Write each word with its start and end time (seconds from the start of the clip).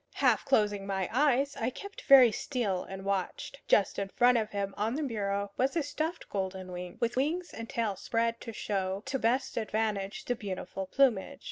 Half 0.15 0.45
closing 0.45 0.87
my 0.87 1.07
eyes, 1.13 1.55
I 1.55 1.69
kept 1.69 2.01
very 2.01 2.31
still 2.31 2.81
and 2.83 3.05
watched. 3.05 3.59
Just 3.67 3.99
in 3.99 4.09
front 4.09 4.35
of 4.35 4.49
him, 4.49 4.73
on 4.75 4.95
the 4.95 5.03
bureau, 5.03 5.51
was 5.57 5.75
a 5.75 5.83
stuffed 5.83 6.27
golden 6.27 6.71
wing, 6.71 6.97
with 6.99 7.15
wings 7.15 7.53
and 7.53 7.69
tail 7.69 7.95
spread 7.95 8.41
to 8.41 8.51
show 8.51 9.03
to 9.05 9.19
best 9.19 9.57
advantage 9.57 10.25
the 10.25 10.33
beautiful 10.33 10.87
plumage. 10.87 11.39